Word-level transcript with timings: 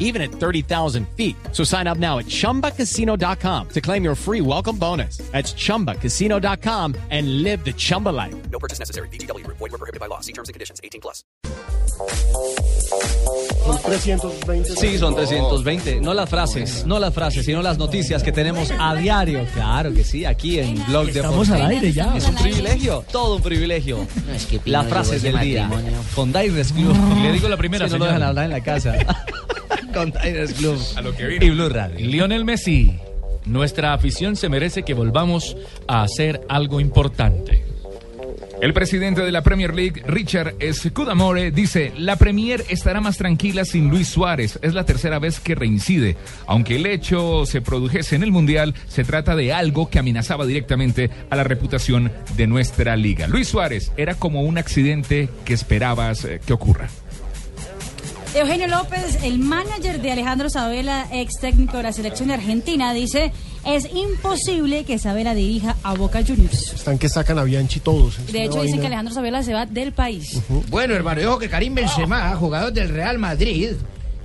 even 0.00 0.20
at 0.20 0.32
30,000 0.32 1.06
feet. 1.16 1.36
So 1.52 1.62
sign 1.62 1.86
up 1.86 1.98
now 1.98 2.18
at 2.18 2.26
chumbacasino.com 2.26 3.68
to 3.68 3.80
claim 3.80 4.02
your 4.02 4.16
free 4.16 4.40
welcome 4.40 4.76
bonus. 4.76 5.18
That's 5.30 5.52
chumbacasino.com 5.54 6.96
and 7.10 7.42
live 7.44 7.64
the 7.64 7.72
Chumba 7.74 8.08
life. 8.08 8.34
No 8.50 8.58
purchase 8.58 8.80
necessary. 8.80 9.08
BGW. 9.10 9.46
Void 9.46 9.60
were 9.60 9.78
prohibited 9.78 10.00
by 10.00 10.06
law. 10.06 10.18
See 10.20 10.32
terms 10.32 10.48
and 10.48 10.54
conditions. 10.54 10.80
18 10.82 11.00
plus. 11.00 11.22
Son 13.66 13.78
320. 13.84 14.74
Sí, 14.74 14.98
son 14.98 15.14
320. 15.14 16.00
No 16.00 16.14
las 16.14 16.28
frases, 16.30 16.86
no 16.86 16.98
las 16.98 17.12
frases, 17.14 17.44
sino 17.44 17.60
las 17.62 17.78
noticias 17.78 18.22
que 18.22 18.32
tenemos 18.32 18.72
a 18.78 18.94
diario. 18.94 19.44
Claro 19.54 19.92
que 19.92 20.02
sí, 20.02 20.24
aquí 20.24 20.58
en 20.58 20.82
Blog 20.86 21.06
de 21.06 21.20
Estamos 21.20 21.50
al 21.50 21.66
aire 21.66 21.92
ya. 21.92 22.16
Es 22.16 22.26
un 22.26 22.34
privilegio, 22.36 23.04
todo 23.12 23.36
un 23.36 23.42
privilegio. 23.42 24.06
es 24.34 24.46
que 24.46 24.60
Las 24.64 24.86
frases 24.86 25.22
del 25.22 25.38
día. 25.40 25.66
matrimonio. 25.68 25.98
Con 26.14 26.32
Diners 26.32 26.72
Club. 26.72 26.96
Le 27.22 27.32
digo 27.32 27.48
la 27.48 27.56
primera, 27.56 27.86
Si 27.86 27.92
no 27.92 27.98
lo 27.98 28.04
dejan 28.06 28.22
hablar 28.22 28.44
en 28.46 28.50
la 28.52 28.60
casa. 28.62 28.94
Con 29.92 30.12
Diners 30.12 30.54
Club. 30.54 30.78
A 30.96 31.02
lo 31.02 31.14
que 31.14 31.26
vino. 31.26 31.44
Y 31.44 31.50
Blue 31.50 31.68
Radio. 31.68 32.06
Lionel 32.06 32.44
Messi, 32.44 32.98
nuestra 33.44 33.92
afición 33.92 34.36
se 34.36 34.48
merece 34.48 34.82
que 34.82 34.94
volvamos 34.94 35.56
a 35.86 36.02
hacer 36.02 36.40
algo 36.48 36.80
importante. 36.80 37.70
El 38.60 38.74
presidente 38.74 39.22
de 39.22 39.32
la 39.32 39.42
Premier 39.42 39.74
League, 39.74 40.02
Richard 40.06 40.56
Scudamore, 40.74 41.50
dice, 41.50 41.94
la 41.96 42.16
Premier 42.16 42.62
estará 42.68 43.00
más 43.00 43.16
tranquila 43.16 43.64
sin 43.64 43.88
Luis 43.88 44.08
Suárez. 44.08 44.58
Es 44.60 44.74
la 44.74 44.84
tercera 44.84 45.18
vez 45.18 45.40
que 45.40 45.54
reincide. 45.54 46.18
Aunque 46.46 46.76
el 46.76 46.84
hecho 46.84 47.46
se 47.46 47.62
produjese 47.62 48.16
en 48.16 48.22
el 48.22 48.32
Mundial, 48.32 48.74
se 48.86 49.02
trata 49.02 49.34
de 49.34 49.54
algo 49.54 49.88
que 49.88 49.98
amenazaba 49.98 50.44
directamente 50.44 51.08
a 51.30 51.36
la 51.36 51.44
reputación 51.44 52.12
de 52.36 52.46
nuestra 52.46 52.96
liga. 52.96 53.26
Luis 53.28 53.48
Suárez 53.48 53.92
era 53.96 54.14
como 54.14 54.42
un 54.42 54.58
accidente 54.58 55.30
que 55.46 55.54
esperabas 55.54 56.26
eh, 56.26 56.38
que 56.44 56.52
ocurra. 56.52 56.90
Eugenio 58.32 58.68
López, 58.68 59.18
el 59.24 59.40
manager 59.40 60.00
de 60.00 60.12
Alejandro 60.12 60.48
Sabela, 60.48 61.08
ex 61.12 61.40
técnico 61.40 61.78
de 61.78 61.82
la 61.82 61.92
selección 61.92 62.30
argentina, 62.30 62.94
dice, 62.94 63.32
es 63.66 63.88
imposible 63.92 64.84
que 64.84 65.00
Sabela 65.00 65.34
dirija 65.34 65.76
a 65.82 65.94
Boca 65.94 66.22
Juniors. 66.24 66.74
Están 66.74 66.96
que 66.96 67.08
sacan 67.08 67.38
a 67.38 67.42
Bianchi 67.42 67.80
todos. 67.80 68.24
De 68.30 68.44
hecho, 68.44 68.62
dicen 68.62 68.76
vaina. 68.76 68.80
que 68.80 68.86
Alejandro 68.86 69.14
Sabela 69.14 69.42
se 69.42 69.52
va 69.52 69.66
del 69.66 69.92
país. 69.92 70.40
Bueno, 70.68 70.94
hermano, 70.94 71.28
ojo 71.28 71.40
que 71.40 71.48
Karim 71.48 71.74
Benzema, 71.74 72.34
jugador 72.36 72.72
del 72.72 72.90
Real 72.90 73.18
Madrid, 73.18 73.70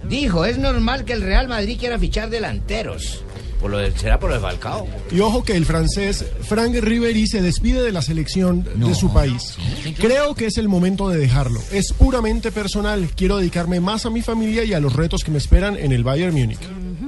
dijo, 0.08 0.46
es 0.46 0.60
normal 0.60 1.04
que 1.04 1.14
el 1.14 1.24
Real 1.24 1.48
Madrid 1.48 1.76
quiera 1.80 1.98
fichar 1.98 2.30
delanteros. 2.30 3.24
Por 3.66 3.72
lo 3.72 3.80
del, 3.80 3.98
¿Será 3.98 4.20
por 4.20 4.30
lo 4.30 4.36
de 4.36 4.42
Falcao? 4.42 4.88
Y 5.10 5.22
ojo 5.22 5.44
que 5.44 5.56
el 5.56 5.66
francés 5.66 6.24
Frank 6.44 6.76
Riveri 6.76 7.26
se 7.26 7.42
despide 7.42 7.82
de 7.82 7.92
la 7.92 8.04
selección 8.04 8.64
de 8.76 8.94
su 8.94 9.12
país. 9.12 9.58
Creo 9.98 10.36
que 10.36 10.46
es 10.46 10.60
el 10.60 10.68
momento 10.68 11.10
de 11.10 11.18
dejarlo. 11.18 11.60
Es 11.72 11.92
puramente 11.92 12.52
personal. 12.52 13.10
Quiero 13.16 13.38
dedicarme 13.38 13.80
más 13.80 14.06
a 14.06 14.12
mi 14.12 14.22
familia 14.22 14.66
y 14.66 14.74
a 14.74 14.80
los 14.80 14.94
retos 14.94 15.24
que 15.24 15.32
me 15.32 15.40
esperan 15.40 15.78
en 15.78 15.94
el 15.94 16.04
Bayern 16.04 16.36
Múnich. 16.36 16.60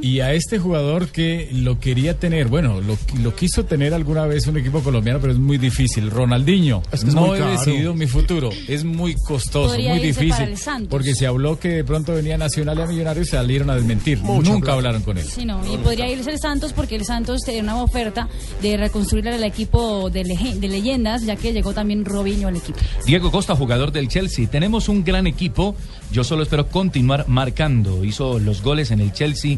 Y 0.02 0.20
a 0.22 0.34
este 0.34 0.60
jugador 0.60 1.08
que 1.10 1.50
lo 1.52 1.80
quería 1.80 2.18
tener, 2.20 2.48
bueno, 2.48 2.82
lo, 2.82 2.98
lo 3.22 3.36
quiso 3.36 3.66
tener 3.66 3.94
alguna 3.94 4.26
vez 4.26 4.48
un 4.48 4.58
equipo 4.58 4.82
colombiano, 4.82 5.20
pero 5.20 5.34
es 5.34 5.40
muy 5.40 5.58
difícil. 5.58 6.10
Ronaldinho, 6.12 6.84
Es 6.92 7.02
que 7.04 7.10
es 7.10 7.16
no 7.16 7.36
he 7.36 7.40
caro. 7.40 7.52
decidido 7.52 7.94
mi 7.94 8.08
futuro. 8.08 8.50
Es 8.68 8.84
muy 8.84 9.16
costoso, 9.16 9.70
Podría 9.70 9.96
muy 9.96 10.04
difícil. 10.04 10.56
Porque 10.90 11.16
se 11.16 11.28
habló 11.28 11.60
que 11.60 11.70
de 11.70 11.84
pronto 11.84 12.14
venía 12.14 12.38
Nacional 12.38 12.78
y 12.80 12.82
a 12.82 12.86
Millonarios 12.88 13.28
y 13.28 13.32
salieron 13.32 13.70
a 13.70 13.76
desmentir. 13.76 14.20
Mucha 14.20 14.52
Nunca 14.52 14.66
plata. 14.66 14.74
hablaron 14.78 15.02
con 15.04 15.18
él. 15.18 15.26
Sí, 15.26 15.46
no, 15.46 15.62
y 15.72 15.78
podría 15.78 16.10
irse 16.12 16.32
el 16.32 16.40
Santos 16.40 16.74
porque 16.74 16.96
el 16.96 17.06
Santos 17.06 17.42
tiene 17.44 17.62
una 17.62 17.82
oferta 17.82 18.28
de 18.62 18.78
reconstruir 18.78 19.28
el 19.28 19.44
equipo 19.44 20.10
de, 20.10 20.24
de 20.24 20.68
leyendas, 20.68 21.24
ya 21.26 21.36
que 21.36 21.54
llegó 21.54 21.74
también 21.74 22.06
Robinho 22.06 22.48
al 22.48 22.56
equipo. 22.58 22.80
Diego 23.06 23.32
Costa, 23.32 23.56
jugador 23.56 23.92
del 23.92 24.08
Chelsea. 24.08 24.48
Tenemos 24.48 24.90
un 24.90 25.04
gran 25.04 25.28
equipo. 25.28 25.76
Yo 26.12 26.24
solo 26.24 26.44
espero 26.44 26.68
continuar 26.68 27.26
marcando. 27.28 28.04
Hizo 28.04 28.40
los 28.40 28.62
goles 28.62 28.92
en 28.92 29.00
el 29.00 29.12
Chelsea 29.14 29.58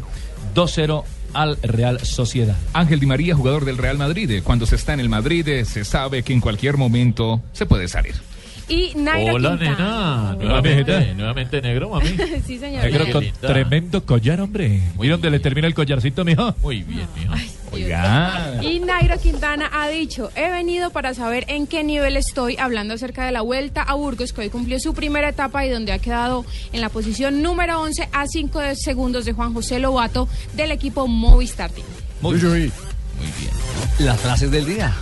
2-0 0.54 1.04
al 1.32 1.58
Real 1.62 2.00
Sociedad. 2.00 2.56
Ángel 2.72 2.98
Di 3.00 3.06
María, 3.06 3.34
jugador 3.34 3.64
del 3.64 3.78
Real 3.78 3.98
Madrid. 3.98 4.30
eh, 4.30 4.42
Cuando 4.42 4.66
se 4.66 4.76
está 4.76 4.94
en 4.94 5.00
el 5.00 5.08
Madrid, 5.08 5.46
eh, 5.48 5.64
se 5.64 5.84
sabe 5.84 6.22
que 6.22 6.32
en 6.32 6.40
cualquier 6.40 6.76
momento 6.76 7.40
se 7.52 7.66
puede 7.66 7.86
salir. 7.88 8.14
Y 8.68 8.92
Nairo 8.94 9.34
Hola, 9.34 9.50
Quintana. 9.58 10.32
nena. 10.38 10.44
Nuevamente, 10.44 11.14
nuevamente 11.14 11.60
negro, 11.60 11.90
mami. 11.90 12.08
Sí, 12.46 12.58
señor. 12.58 12.84
Negro 12.84 13.04
con 13.12 13.24
tremendo 13.40 14.04
collar, 14.04 14.40
hombre. 14.40 14.80
¿Y 15.02 15.08
dónde 15.08 15.28
le 15.30 15.40
termina 15.40 15.66
el 15.66 15.74
collarcito, 15.74 16.24
mijo? 16.24 16.54
Muy 16.62 16.82
bien, 16.82 17.06
mijo. 17.18 17.32
Oiga. 17.90 18.62
Y 18.62 18.80
Nairo 18.80 19.18
Quintana 19.18 19.68
ha 19.72 19.88
dicho, 19.88 20.30
he 20.36 20.50
venido 20.50 20.90
para 20.90 21.14
saber 21.14 21.44
en 21.48 21.66
qué 21.66 21.82
nivel 21.82 22.16
estoy, 22.16 22.56
hablando 22.56 22.94
acerca 22.94 23.24
de 23.24 23.32
la 23.32 23.40
vuelta 23.40 23.82
a 23.82 23.94
Burgos, 23.94 24.32
que 24.32 24.42
hoy 24.42 24.50
cumplió 24.50 24.78
su 24.78 24.94
primera 24.94 25.28
etapa 25.30 25.64
y 25.66 25.70
donde 25.70 25.92
ha 25.92 25.98
quedado 25.98 26.44
en 26.72 26.80
la 26.80 26.88
posición 26.88 27.42
número 27.42 27.80
11 27.80 28.08
a 28.12 28.26
5 28.26 28.58
de 28.60 28.76
segundos 28.76 29.24
de 29.24 29.32
Juan 29.32 29.54
José 29.54 29.78
Lobato 29.78 30.28
del 30.54 30.72
equipo 30.72 31.06
Movistar 31.08 31.70
Team. 31.70 31.86
Muy, 32.20 32.36
Uy, 32.36 32.44
uy. 32.44 32.72
muy 33.18 33.26
bien. 33.38 33.50
Las 34.06 34.20
frases 34.20 34.50
del 34.50 34.66
día. 34.66 34.94